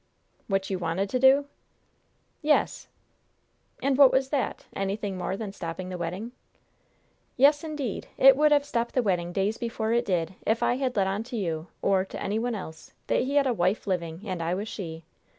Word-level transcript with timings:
"What 0.47 0.71
you 0.71 0.79
wanted 0.79 1.11
to 1.11 1.19
do?" 1.19 1.45
"Yes!" 2.41 2.87
"And 3.83 3.99
what 3.99 4.11
was 4.11 4.29
that? 4.29 4.65
Anything 4.75 5.15
more 5.15 5.37
than 5.37 5.51
stopping 5.53 5.89
the 5.89 5.97
wedding?" 5.99 6.31
"Yes, 7.37 7.63
indeed! 7.63 8.07
It 8.17 8.35
would 8.35 8.51
have 8.51 8.65
stopped 8.65 8.95
the 8.95 9.03
wedding 9.03 9.31
days 9.31 9.59
before 9.59 9.93
it 9.93 10.05
did 10.05 10.33
if 10.43 10.63
I 10.63 10.77
had 10.77 10.95
let 10.95 11.05
on 11.05 11.21
to 11.25 11.35
you, 11.37 11.67
or 11.83 12.03
to 12.05 12.19
any 12.19 12.39
one 12.39 12.55
else, 12.55 12.93
that 13.05 13.21
he 13.25 13.35
had 13.35 13.45
a 13.45 13.53
wife 13.53 13.85
living, 13.85 14.21
and 14.25 14.41
I 14.41 14.55
was 14.55 14.67
she! 14.67 15.03